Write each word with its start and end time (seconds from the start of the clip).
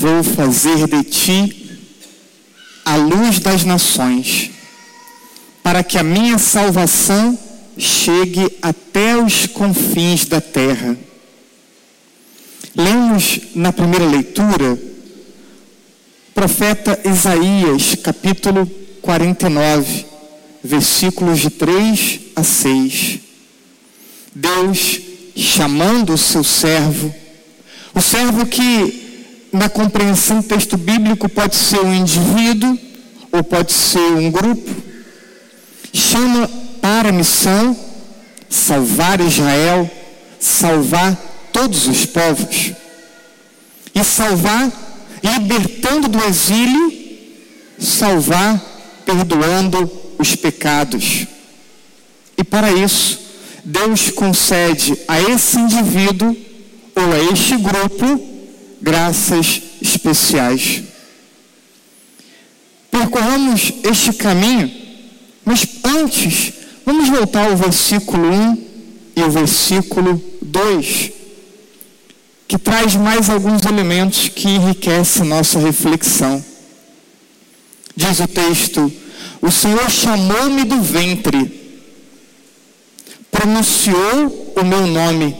vou 0.00 0.22
fazer 0.22 0.88
de 0.88 1.04
ti 1.04 1.78
a 2.86 2.96
luz 2.96 3.38
das 3.38 3.64
nações, 3.64 4.50
para 5.62 5.84
que 5.84 5.98
a 5.98 6.02
minha 6.02 6.38
salvação 6.38 7.38
chegue 7.76 8.50
até 8.62 9.22
os 9.22 9.46
confins 9.46 10.24
da 10.24 10.40
terra. 10.40 10.96
Lemos 12.74 13.40
na 13.54 13.74
primeira 13.74 14.06
leitura, 14.06 14.78
profeta 16.34 16.98
Isaías, 17.04 17.94
capítulo 18.02 18.66
49, 19.02 20.06
versículos 20.64 21.40
de 21.40 21.50
3 21.50 22.20
a 22.36 22.42
6. 22.42 23.18
Deus 24.34 25.00
chamando 25.36 26.14
o 26.14 26.18
seu 26.18 26.42
servo, 26.42 27.14
o 27.94 28.00
servo 28.00 28.46
que, 28.46 29.09
na 29.52 29.68
compreensão 29.68 30.40
do 30.40 30.46
texto 30.46 30.76
bíblico, 30.76 31.28
pode 31.28 31.56
ser 31.56 31.80
um 31.80 31.92
indivíduo 31.92 32.78
ou 33.32 33.42
pode 33.42 33.72
ser 33.72 33.98
um 33.98 34.30
grupo, 34.30 34.70
chama 35.92 36.48
para 36.80 37.08
a 37.08 37.12
missão 37.12 37.76
salvar 38.48 39.20
Israel, 39.20 39.88
salvar 40.38 41.16
todos 41.52 41.86
os 41.86 42.06
povos 42.06 42.72
e 43.94 44.04
salvar, 44.04 44.70
libertando 45.22 46.08
do 46.08 46.24
exílio, 46.24 46.92
salvar, 47.78 48.60
perdoando 49.04 49.90
os 50.18 50.34
pecados. 50.36 51.26
E 52.36 52.44
para 52.44 52.72
isso, 52.72 53.18
Deus 53.64 54.10
concede 54.10 54.96
a 55.06 55.20
esse 55.20 55.58
indivíduo 55.58 56.36
ou 56.94 57.12
a 57.12 57.32
este 57.32 57.56
grupo 57.56 58.29
graças 58.80 59.62
especiais. 59.80 60.82
Percorramos 62.90 63.72
este 63.84 64.12
caminho, 64.12 64.70
mas 65.44 65.66
antes, 65.84 66.52
vamos 66.84 67.08
voltar 67.08 67.50
ao 67.50 67.56
versículo 67.56 68.26
1 68.28 68.66
e 69.16 69.22
o 69.22 69.30
versículo 69.30 70.22
2, 70.42 71.12
que 72.48 72.58
traz 72.58 72.96
mais 72.96 73.30
alguns 73.30 73.64
elementos 73.64 74.28
que 74.28 74.48
enriquecem 74.48 75.24
nossa 75.26 75.58
reflexão. 75.58 76.44
Diz 77.96 78.20
o 78.20 78.26
texto: 78.26 78.92
O 79.40 79.50
Senhor 79.50 79.90
chamou-me 79.90 80.64
do 80.64 80.80
ventre 80.82 81.60
pronunciou 83.40 84.52
o 84.54 84.64
meu 84.64 84.86
nome, 84.86 85.34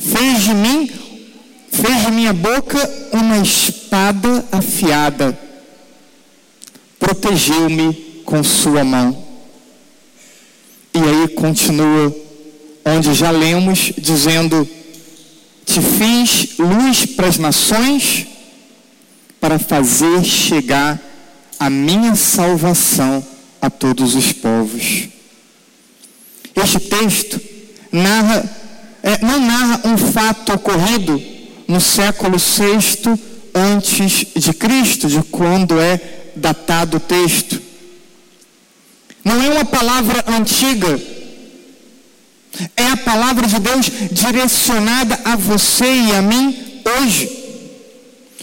fez 0.00 0.42
de 0.44 0.54
mim, 0.54 0.90
fez 1.74 2.06
de 2.06 2.12
minha 2.12 2.32
boca 2.32 2.78
uma 3.12 3.38
espada 3.38 4.44
afiada, 4.52 5.36
protegeu-me 6.98 7.92
com 8.24 8.42
sua 8.44 8.84
mão. 8.84 9.24
E 10.94 10.98
aí 10.98 11.28
continua, 11.34 12.14
onde 12.84 13.12
já 13.12 13.30
lemos, 13.32 13.92
dizendo: 13.98 14.68
Te 15.66 15.80
fiz 15.80 16.56
luz 16.58 17.06
para 17.06 17.26
as 17.26 17.38
nações, 17.38 18.26
para 19.40 19.58
fazer 19.58 20.22
chegar 20.24 21.00
a 21.58 21.68
minha 21.68 22.14
salvação 22.14 23.24
a 23.60 23.68
todos 23.68 24.14
os 24.14 24.32
povos. 24.32 25.08
Este 26.54 26.78
texto 26.78 27.40
narra, 27.90 28.48
é, 29.02 29.18
não 29.24 29.40
narra 29.40 29.80
um 29.86 29.98
fato 29.98 30.52
ocorrido 30.52 31.33
no 31.66 31.80
século 31.80 32.36
VI 32.38 33.18
antes 33.54 34.26
de 34.34 34.52
Cristo, 34.52 35.08
de 35.08 35.22
quando 35.22 35.78
é 35.78 36.00
datado 36.36 36.96
o 36.96 37.00
texto. 37.00 37.60
Não 39.24 39.42
é 39.42 39.48
uma 39.50 39.64
palavra 39.64 40.24
antiga. 40.28 41.00
É 42.76 42.86
a 42.86 42.96
palavra 42.96 43.46
de 43.46 43.58
Deus 43.58 43.90
direcionada 44.12 45.18
a 45.24 45.36
você 45.36 45.86
e 45.86 46.12
a 46.12 46.22
mim 46.22 46.82
hoje. 47.00 47.30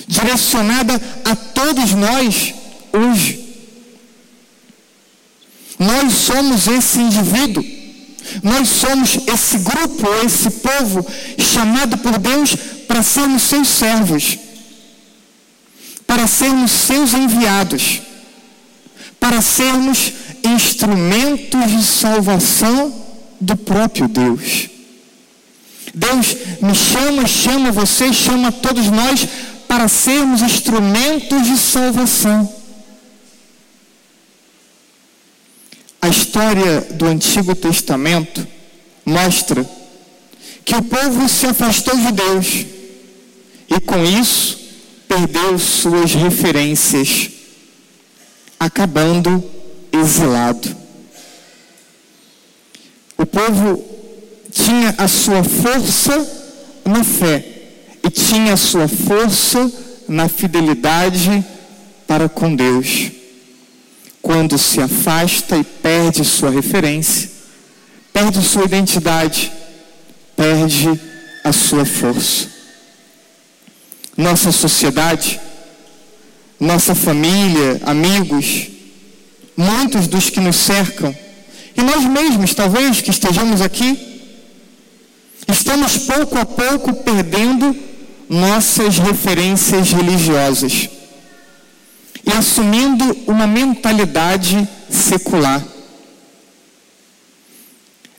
Direcionada 0.07 1.01
a 1.23 1.35
todos 1.35 1.91
nós 1.93 2.53
hoje. 2.91 3.39
Nós 5.79 6.13
somos 6.13 6.67
esse 6.67 6.99
indivíduo 6.99 7.81
nós 8.43 8.69
somos 8.69 9.19
esse 9.27 9.57
grupo, 9.59 10.07
esse 10.25 10.49
povo 10.49 11.05
chamado 11.38 11.97
por 11.97 12.17
Deus 12.17 12.55
para 12.91 13.03
sermos 13.03 13.44
seus 13.44 13.69
servos, 13.69 14.38
para 16.06 16.28
sermos 16.28 16.69
seus 16.72 17.13
enviados, 17.13 18.02
para 19.18 19.41
sermos 19.41 20.12
instrumentos 20.44 21.72
de 21.72 21.85
salvação 21.85 22.94
do 23.40 23.56
próprio 23.56 24.09
Deus. 24.09 24.68
Deus 25.94 26.35
me 26.62 26.75
chama, 26.75 27.25
chama 27.28 27.72
você, 27.72 28.12
chama 28.12 28.51
todos 28.51 28.88
nós 28.88 29.25
para 29.69 29.88
sermos 29.88 30.41
instrumentos 30.41 31.47
de 31.47 31.57
salvação. 31.57 32.53
A 36.01 36.09
história 36.09 36.81
do 36.91 37.06
Antigo 37.06 37.56
Testamento 37.56 38.46
mostra 39.06 39.66
que 40.66 40.75
o 40.75 40.84
povo 40.84 41.30
se 41.30 41.46
afastou 41.46 41.96
de 41.96 42.12
Deus 42.12 42.81
e 43.73 43.79
com 43.79 44.03
isso 44.03 44.59
perdeu 45.07 45.57
suas 45.57 46.13
referências, 46.13 47.29
acabando 48.59 49.43
exilado. 49.91 50.75
O 53.17 53.25
povo 53.25 53.83
tinha 54.51 54.93
a 54.97 55.07
sua 55.07 55.43
força 55.43 56.27
na 56.85 57.03
fé 57.03 57.45
e 58.03 58.09
tinha 58.09 58.53
a 58.53 58.57
sua 58.57 58.87
força 58.87 59.71
na 60.07 60.27
fidelidade 60.27 61.43
para 62.05 62.27
com 62.27 62.53
Deus 62.53 63.11
quando 64.21 64.57
se 64.57 64.79
afasta 64.81 65.57
e 65.57 65.63
perde 65.63 66.23
sua 66.23 66.51
referência, 66.51 67.29
perde 68.13 68.41
sua 68.41 68.65
identidade, 68.65 69.51
perde 70.35 70.99
a 71.43 71.51
sua 71.51 71.85
força. 71.85 72.50
Nossa 74.21 74.51
sociedade, 74.51 75.41
nossa 76.59 76.93
família, 76.93 77.81
amigos, 77.87 78.67
muitos 79.57 80.05
dos 80.05 80.29
que 80.29 80.39
nos 80.39 80.57
cercam, 80.57 81.15
e 81.75 81.81
nós 81.81 82.03
mesmos, 82.03 82.53
talvez, 82.53 83.01
que 83.01 83.09
estejamos 83.09 83.61
aqui, 83.61 83.97
estamos 85.47 85.97
pouco 85.97 86.37
a 86.37 86.45
pouco 86.45 86.93
perdendo 86.97 87.75
nossas 88.29 88.99
referências 88.99 89.91
religiosas 89.91 90.88
e 92.23 92.31
assumindo 92.31 93.17
uma 93.25 93.47
mentalidade 93.47 94.69
secular. 94.88 95.65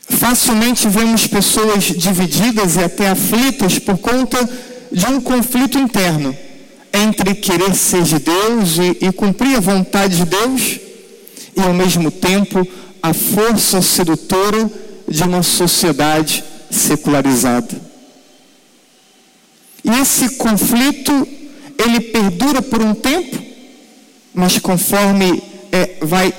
Facilmente 0.09 0.85
vemos 0.89 1.27
pessoas 1.27 1.85
divididas 1.85 2.75
e 2.75 2.83
até 2.83 3.07
aflitas 3.07 3.79
por 3.79 3.97
conta 3.97 4.37
de 4.93 5.05
um 5.07 5.19
conflito 5.19 5.77
interno 5.77 6.37
entre 6.93 7.33
querer 7.35 7.73
ser 7.73 8.03
de 8.03 8.19
Deus 8.19 8.77
e, 8.77 9.07
e 9.07 9.11
cumprir 9.11 9.57
a 9.57 9.59
vontade 9.59 10.17
de 10.17 10.25
Deus 10.25 10.79
e, 11.55 11.61
ao 11.61 11.73
mesmo 11.73 12.11
tempo, 12.11 12.65
a 13.01 13.13
força 13.13 13.81
sedutora 13.81 14.69
de 15.07 15.23
uma 15.23 15.41
sociedade 15.43 16.43
secularizada. 16.69 17.81
E 19.83 19.89
esse 19.89 20.35
conflito, 20.35 21.27
ele 21.83 21.99
perdura 21.99 22.61
por 22.61 22.81
um 22.81 22.93
tempo 22.93 23.43
mas 24.33 24.57
conforme 24.57 25.43
é, 25.71 25.97
vai 26.01 26.33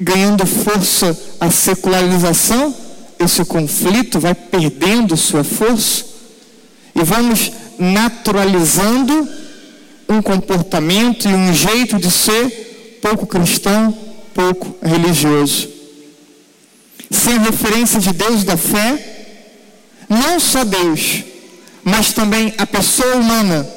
ganhando 0.00 0.46
força 0.46 1.16
a 1.38 1.50
secularização, 1.50 2.74
esse 3.18 3.44
conflito 3.44 4.18
vai 4.18 4.34
perdendo 4.34 5.16
sua 5.16 5.44
força 5.44 6.04
e 6.94 7.02
vamos 7.02 7.52
naturalizando 7.80 9.26
um 10.06 10.20
comportamento 10.20 11.26
e 11.28 11.32
um 11.32 11.54
jeito 11.54 11.98
de 11.98 12.10
ser 12.10 12.98
pouco 13.00 13.26
cristão, 13.26 13.96
pouco 14.34 14.76
religioso. 14.86 15.68
Sem 17.10 17.38
referência 17.38 17.98
de 17.98 18.12
Deus 18.12 18.44
da 18.44 18.56
fé, 18.56 19.38
não 20.08 20.38
só 20.38 20.62
Deus, 20.64 21.24
mas 21.82 22.12
também 22.12 22.52
a 22.58 22.66
pessoa 22.66 23.16
humana, 23.16 23.68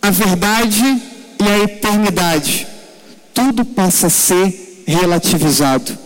a 0.00 0.10
verdade 0.10 1.02
e 1.38 1.48
a 1.48 1.58
eternidade, 1.58 2.66
tudo 3.34 3.64
passa 3.64 4.06
a 4.06 4.10
ser 4.10 4.84
relativizado. 4.86 5.98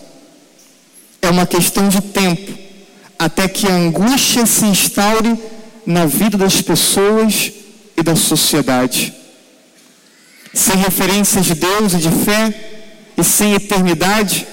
É 1.23 1.29
uma 1.31 1.47
questão 1.47 1.89
de 1.89 2.01
tempo 2.01 2.59
até 3.19 3.49
que 3.49 3.67
a 3.67 3.75
angústia 3.75 4.47
se 4.47 4.65
instaure 4.65 5.37
na 5.89 6.05
vida 6.05 6.37
das 6.37 6.61
pessoas 6.61 7.51
e 7.97 8.03
da 8.03 8.15
sociedade. 8.15 9.11
Sem 10.53 10.77
referências 10.77 11.47
de 11.47 11.55
Deus 11.55 11.95
e 11.95 11.97
de 11.97 12.11
fé, 12.11 12.53
e 13.17 13.25
sem 13.25 13.55
eternidade, 13.55 14.47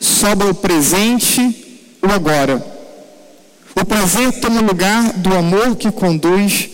sobra 0.00 0.46
o 0.46 0.54
presente, 0.54 1.40
o 2.00 2.06
agora. 2.06 2.64
O 3.74 3.84
prazer 3.84 4.30
toma 4.40 4.60
lugar 4.60 5.14
do 5.14 5.34
amor 5.34 5.74
que 5.74 5.90
conduz 5.90 6.70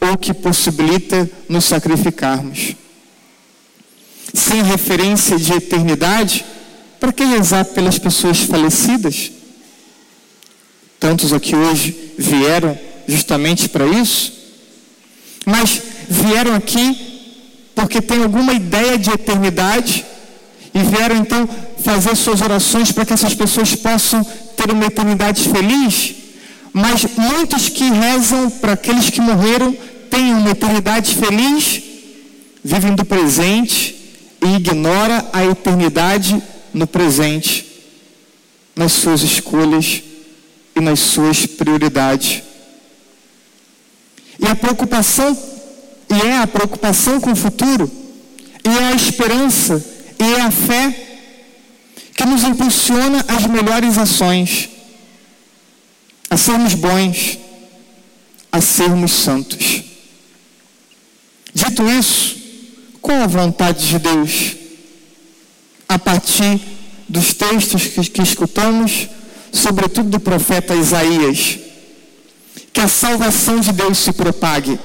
ou 0.00 0.18
que 0.18 0.34
possibilita 0.34 1.30
nos 1.48 1.66
sacrificarmos. 1.66 2.74
Sem 4.34 4.60
referência 4.64 5.38
de 5.38 5.52
eternidade, 5.52 6.44
para 6.98 7.12
que 7.12 7.22
rezar 7.22 7.64
pelas 7.66 7.96
pessoas 7.96 8.40
falecidas? 8.40 9.30
Tantos 10.98 11.32
aqui 11.32 11.54
hoje 11.54 12.12
vieram 12.18 12.89
justamente 13.10 13.68
para 13.68 13.86
isso, 13.86 14.32
mas 15.46 15.80
vieram 16.08 16.54
aqui 16.54 17.10
porque 17.74 18.00
tem 18.00 18.22
alguma 18.22 18.52
ideia 18.52 18.98
de 18.98 19.10
eternidade 19.10 20.04
e 20.74 20.78
vieram 20.82 21.16
então 21.16 21.48
fazer 21.82 22.14
suas 22.14 22.40
orações 22.40 22.92
para 22.92 23.04
que 23.04 23.12
essas 23.12 23.34
pessoas 23.34 23.74
possam 23.74 24.22
ter 24.56 24.70
uma 24.70 24.86
eternidade 24.86 25.48
feliz. 25.48 26.14
Mas 26.72 27.04
muitos 27.16 27.68
que 27.68 27.84
rezam 27.84 28.50
para 28.50 28.74
aqueles 28.74 29.10
que 29.10 29.20
morreram 29.20 29.74
têm 30.10 30.34
uma 30.34 30.50
eternidade 30.50 31.16
feliz, 31.16 31.82
vivem 32.62 32.94
do 32.94 33.04
presente 33.04 33.96
e 34.42 34.56
ignora 34.56 35.26
a 35.32 35.44
eternidade 35.44 36.40
no 36.72 36.86
presente, 36.86 37.66
nas 38.76 38.92
suas 38.92 39.22
escolhas 39.22 40.02
e 40.76 40.80
nas 40.80 41.00
suas 41.00 41.46
prioridades. 41.46 42.42
E 44.40 44.46
a 44.46 44.54
preocupação, 44.56 45.36
e 46.08 46.26
é 46.26 46.38
a 46.38 46.46
preocupação 46.46 47.20
com 47.20 47.32
o 47.32 47.36
futuro, 47.36 47.90
e 48.64 48.68
é 48.68 48.84
a 48.84 48.92
esperança, 48.92 49.84
e 50.18 50.34
é 50.34 50.40
a 50.40 50.50
fé 50.50 51.08
que 52.14 52.24
nos 52.24 52.42
impulsiona 52.44 53.24
às 53.28 53.46
melhores 53.46 53.96
ações, 53.96 54.68
a 56.28 56.36
sermos 56.36 56.74
bons, 56.74 57.38
a 58.52 58.60
sermos 58.60 59.12
santos. 59.12 59.82
Dito 61.54 61.88
isso, 61.88 62.36
qual 63.00 63.22
a 63.22 63.26
vontade 63.26 63.88
de 63.88 63.98
Deus? 63.98 64.56
A 65.88 65.98
partir 65.98 66.60
dos 67.08 67.34
textos 67.34 67.86
que, 67.86 68.08
que 68.08 68.22
escutamos, 68.22 69.08
sobretudo 69.52 70.10
do 70.10 70.20
profeta 70.20 70.74
Isaías, 70.74 71.58
que 72.72 72.80
a 72.80 72.88
salvação 72.88 73.60
de 73.60 73.72
Deus 73.72 73.98
se 73.98 74.12
propague, 74.12 74.78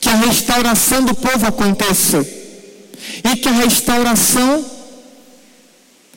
que 0.00 0.08
a 0.08 0.16
restauração 0.16 1.02
do 1.02 1.14
povo 1.14 1.46
aconteça, 1.46 2.26
e 3.22 3.36
que 3.36 3.48
a 3.48 3.52
restauração 3.52 4.64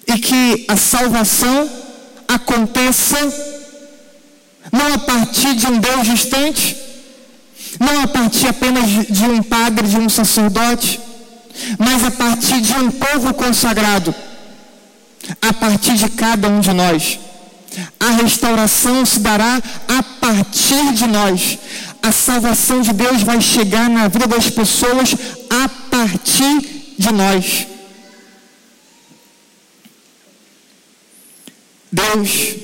e 0.07 0.17
que 0.17 0.65
a 0.69 0.77
salvação 0.77 1.69
aconteça 2.27 3.17
não 4.71 4.93
a 4.93 4.97
partir 4.97 5.53
de 5.55 5.67
um 5.67 5.79
Deus 5.79 6.07
distante, 6.07 6.77
não 7.79 8.03
a 8.03 8.07
partir 8.07 8.47
apenas 8.47 8.85
de 9.07 9.23
um 9.25 9.43
padre, 9.43 9.87
de 9.87 9.97
um 9.97 10.09
sacerdote, 10.09 10.99
mas 11.77 12.03
a 12.05 12.11
partir 12.11 12.61
de 12.61 12.73
um 12.73 12.91
povo 12.91 13.33
consagrado, 13.33 14.13
a 15.41 15.53
partir 15.53 15.95
de 15.95 16.09
cada 16.09 16.47
um 16.47 16.59
de 16.59 16.73
nós. 16.73 17.19
A 17.99 18.09
restauração 18.11 19.05
se 19.05 19.19
dará 19.19 19.61
a 19.87 20.03
partir 20.03 20.93
de 20.93 21.07
nós. 21.07 21.57
A 22.01 22.11
salvação 22.11 22.81
de 22.81 22.93
Deus 22.93 23.21
vai 23.23 23.41
chegar 23.41 23.89
na 23.89 24.07
vida 24.07 24.27
das 24.27 24.49
pessoas 24.49 25.15
a 25.49 25.69
partir 25.89 26.95
de 26.97 27.11
nós. 27.11 27.67
Deus 31.91 32.55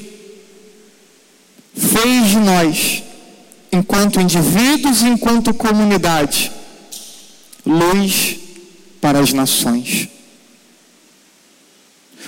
fez 1.75 2.29
de 2.29 2.37
nós, 2.37 3.03
enquanto 3.71 4.21
indivíduos 4.21 5.01
e 5.01 5.07
enquanto 5.07 5.53
comunidade, 5.53 6.51
luz 7.65 8.37
para 9.01 9.19
as 9.19 9.33
nações. 9.33 10.07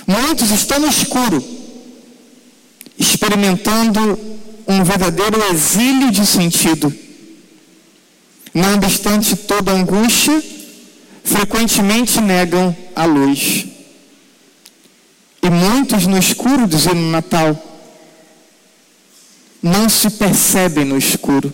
Muitos 0.06 0.50
estão 0.50 0.78
no 0.78 0.88
escuro, 0.88 1.42
experimentando 3.06 4.18
um 4.66 4.82
verdadeiro 4.82 5.40
exílio 5.52 6.10
de 6.10 6.26
sentido. 6.26 6.92
Não 8.52 8.74
obstante 8.74 9.36
toda 9.36 9.72
angústia, 9.72 10.42
frequentemente 11.22 12.20
negam 12.20 12.76
a 12.94 13.04
luz. 13.04 13.66
E 15.42 15.50
muitos 15.50 16.06
no 16.06 16.18
escuro, 16.18 16.66
dizendo 16.66 17.00
Natal, 17.00 17.62
não 19.62 19.88
se 19.88 20.10
percebem 20.10 20.84
no 20.84 20.98
escuro. 20.98 21.52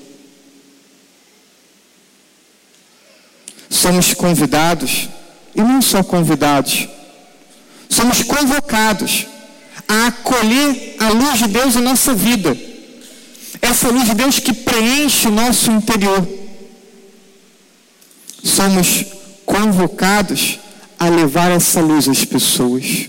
Somos 3.68 4.14
convidados, 4.14 5.08
e 5.54 5.60
não 5.60 5.82
só 5.82 6.02
convidados, 6.02 6.88
somos 7.88 8.22
convocados 8.22 9.26
a 9.88 10.06
acolher 10.08 10.96
a 10.98 11.10
luz 11.10 11.38
de 11.38 11.48
Deus 11.48 11.76
em 11.76 11.80
nossa 11.80 12.14
vida. 12.14 12.56
Essa 13.60 13.88
luz 13.88 14.06
de 14.06 14.14
Deus 14.14 14.38
que 14.38 14.52
preenche 14.52 15.28
o 15.28 15.30
nosso 15.30 15.70
interior. 15.70 16.26
Somos 18.42 19.04
convocados 19.44 20.58
a 20.98 21.08
levar 21.08 21.50
essa 21.50 21.80
luz 21.80 22.08
às 22.08 22.24
pessoas. 22.24 23.08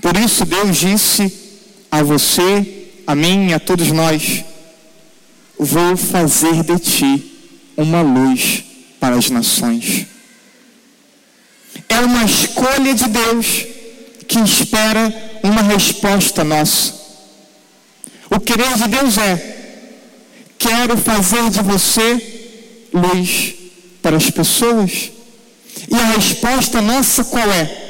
Por 0.00 0.16
isso 0.16 0.44
Deus 0.44 0.76
disse 0.76 1.32
a 1.90 2.02
você, 2.02 2.88
a 3.06 3.14
mim 3.14 3.48
e 3.48 3.54
a 3.54 3.60
todos 3.60 3.88
nós: 3.88 4.44
Vou 5.58 5.96
fazer 5.96 6.62
de 6.62 6.78
ti 6.78 7.38
uma 7.76 8.02
luz 8.02 8.64
para 9.00 9.16
as 9.16 9.30
nações. 9.30 10.06
É 11.88 12.00
uma 12.00 12.24
escolha 12.24 12.94
de 12.94 13.08
Deus 13.08 13.66
que 14.28 14.38
espera 14.40 15.12
uma 15.42 15.62
resposta 15.62 16.44
nossa. 16.44 16.94
O 18.30 18.38
querer 18.38 18.74
de 18.74 18.86
Deus 18.86 19.16
é: 19.16 19.80
quero 20.58 20.98
fazer 20.98 21.48
de 21.48 21.62
você 21.62 22.88
luz 22.92 23.54
para 24.02 24.16
as 24.18 24.30
pessoas. 24.30 25.10
E 25.90 25.94
a 25.94 26.04
resposta 26.16 26.82
nossa 26.82 27.24
qual 27.24 27.50
é? 27.50 27.86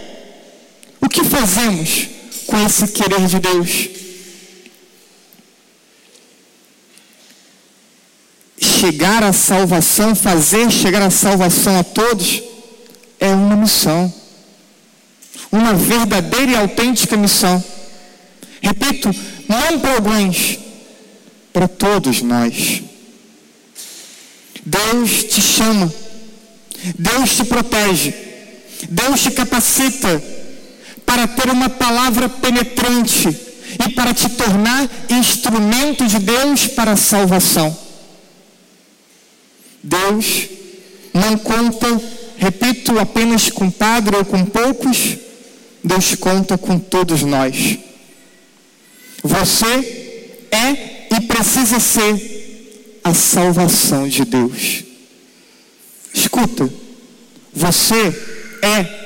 O 1.00 1.09
que 1.09 1.25
fazemos 1.25 2.09
com 2.47 2.64
esse 2.64 2.87
querer 2.88 3.26
de 3.26 3.40
Deus? 3.40 3.88
Chegar 8.61 9.25
à 9.25 9.33
salvação, 9.33 10.14
fazer 10.14 10.71
chegar 10.71 11.02
a 11.02 11.11
salvação 11.11 11.78
a 11.78 11.83
todos, 11.83 12.42
é 13.18 13.28
uma 13.28 13.57
missão. 13.57 14.12
Uma 15.50 15.75
verdadeira 15.75 16.52
e 16.52 16.57
autêntica 16.57 17.17
missão. 17.17 17.62
Repito, 18.61 19.14
não 19.49 19.78
para 19.81 19.95
alguns, 19.95 20.59
para 21.52 21.67
todos 21.67 22.21
nós. 22.23 22.83
Deus 24.64 25.25
te 25.25 25.40
chama, 25.40 25.93
Deus 26.99 27.37
te 27.37 27.45
protege, 27.45 28.14
Deus 28.90 29.23
te 29.23 29.31
capacita 29.31 30.23
para 31.07 31.26
ter 31.26 31.49
uma 31.50 31.71
palavra 31.71 32.28
penetrante 32.28 33.28
e 33.83 33.88
para 33.95 34.12
te 34.12 34.28
tornar 34.28 34.88
instrumento 35.09 36.07
de 36.07 36.19
Deus 36.19 36.67
para 36.67 36.93
a 36.93 36.97
salvação. 36.97 37.75
Deus 39.83 40.49
não 41.14 41.38
conta, 41.38 41.87
repito, 42.37 42.99
apenas 42.99 43.50
com 43.50 43.71
padre 43.71 44.17
ou 44.17 44.25
com 44.25 44.45
poucos, 44.45 45.17
Deus 45.82 46.14
conta 46.14 46.58
com 46.58 46.78
todos 46.78 47.23
nós. 47.23 47.78
Você 49.23 49.66
é 50.50 51.16
e 51.16 51.20
precisa 51.23 51.80
ser 51.80 53.00
a 53.02 53.14
salvação 53.14 54.08
de 54.08 54.25
Deus. 54.25 54.85
Escuta, 56.12 56.68
você 57.52 58.06
é 58.62 58.99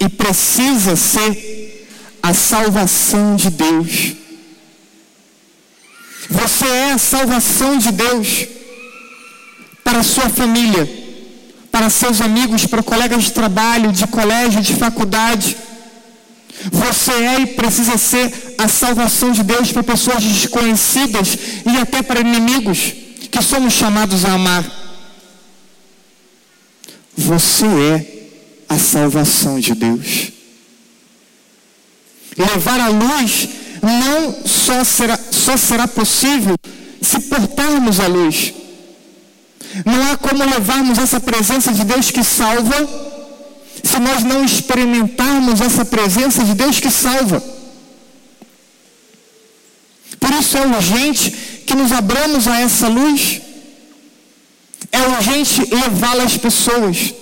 e 0.00 0.08
precisa 0.08 0.96
ser 0.96 1.88
a 2.22 2.32
salvação 2.32 3.36
de 3.36 3.50
Deus. 3.50 4.14
Você 6.30 6.66
é 6.66 6.92
a 6.92 6.98
salvação 6.98 7.78
de 7.78 7.90
Deus 7.90 8.46
para 9.82 10.00
a 10.00 10.02
sua 10.02 10.28
família, 10.28 10.88
para 11.72 11.88
seus 11.88 12.20
amigos, 12.20 12.66
para 12.66 12.82
colegas 12.82 13.24
de 13.24 13.32
trabalho, 13.32 13.92
de 13.92 14.06
colégio, 14.06 14.60
de 14.60 14.74
faculdade. 14.74 15.56
Você 16.72 17.12
é 17.12 17.40
e 17.40 17.46
precisa 17.46 17.96
ser 17.96 18.54
a 18.58 18.68
salvação 18.68 19.30
de 19.32 19.42
Deus 19.42 19.70
para 19.70 19.82
pessoas 19.82 20.22
desconhecidas 20.22 21.38
e 21.64 21.76
até 21.78 22.02
para 22.02 22.20
inimigos 22.20 22.92
que 23.30 23.42
somos 23.42 23.72
chamados 23.72 24.24
a 24.24 24.32
amar. 24.32 24.64
Você 27.16 27.66
é 27.66 28.18
a 28.68 28.78
salvação 28.78 29.60
de 29.60 29.74
Deus. 29.74 30.32
Levar 32.36 32.80
a 32.80 32.88
luz 32.88 33.48
não 33.82 34.46
só 34.46 34.84
será, 34.84 35.18
só 35.30 35.56
será 35.56 35.86
possível 35.88 36.56
se 37.00 37.20
portarmos 37.20 38.00
a 38.00 38.06
luz. 38.06 38.52
Não 39.84 40.10
há 40.10 40.16
como 40.16 40.44
levarmos 40.44 40.98
essa 40.98 41.20
presença 41.20 41.72
de 41.72 41.84
Deus 41.84 42.10
que 42.10 42.24
salva 42.24 43.07
se 43.98 44.00
nós 44.00 44.22
não 44.22 44.44
experimentarmos 44.44 45.60
essa 45.60 45.84
presença 45.84 46.44
de 46.44 46.54
Deus 46.54 46.78
que 46.78 46.88
salva. 46.88 47.42
Por 50.20 50.30
isso 50.30 50.56
é 50.56 50.66
urgente 50.66 51.30
que 51.66 51.74
nos 51.74 51.90
abramos 51.90 52.46
a 52.46 52.60
essa 52.60 52.86
luz. 52.86 53.40
É 54.92 55.00
urgente 55.00 55.74
levá-la 55.74 56.22
às 56.22 56.36
pessoas. 56.36 57.12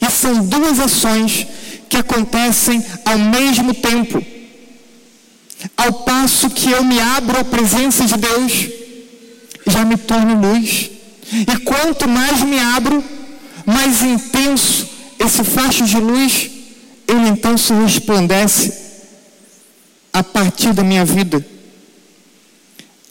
E 0.00 0.10
são 0.10 0.46
duas 0.46 0.80
ações 0.80 1.46
que 1.90 1.98
acontecem 1.98 2.82
ao 3.04 3.18
mesmo 3.18 3.74
tempo. 3.74 4.24
Ao 5.76 5.92
passo 5.92 6.48
que 6.48 6.70
eu 6.70 6.82
me 6.82 6.98
abro 6.98 7.38
à 7.38 7.44
presença 7.44 8.06
de 8.06 8.16
Deus, 8.16 8.68
já 9.66 9.84
me 9.84 9.98
torno 9.98 10.40
luz. 10.40 10.90
E 11.30 11.58
quanto 11.58 12.08
mais 12.08 12.40
me 12.40 12.58
abro, 12.58 13.04
mais 13.66 14.00
intenso 14.00 14.95
esse 15.26 15.42
facho 15.44 15.84
de 15.84 15.98
luz, 15.98 16.50
ele 17.06 17.28
então 17.28 17.58
se 17.58 17.72
resplandece 17.72 18.72
a 20.12 20.22
partir 20.22 20.72
da 20.72 20.82
minha 20.82 21.04
vida. 21.04 21.44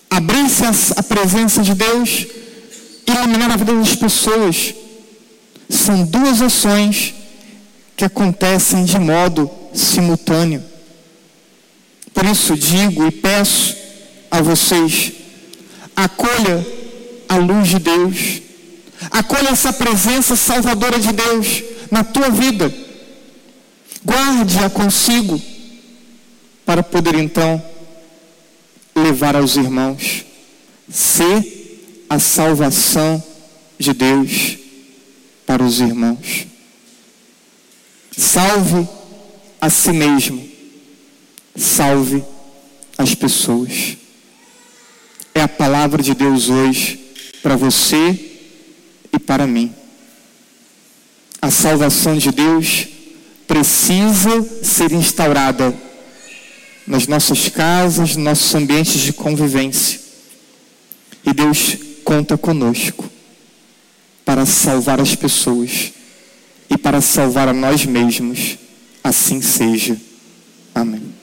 Abrir-se 0.10 0.63
a 0.95 1.03
presença 1.03 1.62
de 1.62 1.74
Deus, 1.74 2.25
iluminar 3.05 3.51
a 3.51 3.57
vida 3.57 3.74
das 3.75 3.95
pessoas, 3.95 4.74
são 5.69 6.03
duas 6.05 6.41
ações 6.41 7.13
que 7.98 8.05
acontecem 8.05 8.86
de 8.86 8.98
modo 8.98 9.50
simultâneo. 9.74 10.63
Por 12.13 12.25
isso 12.25 12.55
digo 12.55 13.05
e 13.05 13.12
peço 13.12 13.75
a 14.31 14.41
vocês, 14.41 15.12
acolha 15.95 16.65
a 17.27 17.36
luz 17.36 17.67
de 17.67 17.79
Deus, 17.79 18.41
acolha 19.12 19.50
essa 19.50 19.74
presença 19.74 20.36
salvadora 20.36 20.98
de 20.98 21.12
Deus 21.12 21.75
na 21.92 22.04
tua 22.04 22.30
vida. 22.30 22.74
Guarde-a 24.04 24.70
consigo 24.70 25.42
para 26.65 26.84
poder 26.84 27.15
então 27.15 27.63
levar 28.96 29.36
aos 29.36 29.56
irmãos. 29.56 30.25
Ser 30.89 32.06
a 32.10 32.20
salvação 32.20 33.24
de 33.77 33.94
Deus 33.94 34.58
para 35.46 35.63
os 35.63 35.80
irmãos. 35.80 36.46
Salve 38.15 38.88
a 39.60 39.70
si 39.70 39.92
mesmo. 39.92 40.48
Salve 41.56 42.24
as 42.98 43.15
pessoas. 43.15 43.98
É 45.34 45.42
a 45.42 45.48
palavra 45.48 46.01
de 46.01 46.13
Deus 46.13 46.50
hoje 46.50 47.00
para 47.42 47.56
você 47.56 48.38
e 49.12 49.20
para 49.20 49.46
mim 49.46 49.74
a 51.46 51.52
salvação 51.52 52.18
de 52.18 52.32
Deus 52.32 52.88
precisa 53.48 54.42
ser 54.64 54.92
instaurada 54.92 55.75
nas 56.88 57.06
nossas 57.06 57.50
casas, 57.50 58.16
nos 58.16 58.25
nossos 58.25 58.56
ambientes 58.56 59.00
de 59.00 59.14
convivência. 59.14 60.00
E 61.24 61.32
Deus 61.32 61.78
conta 62.04 62.36
conosco 62.36 63.08
para 64.25 64.44
salvar 64.44 65.00
as 65.00 65.14
pessoas 65.14 65.94
e 66.68 66.80
para 66.80 67.00
salvar 67.00 67.48
a 67.48 67.54
nós 67.54 67.86
mesmos. 67.86 68.58
Assim 69.04 69.40
seja. 69.40 70.02
Amém. 70.74 71.14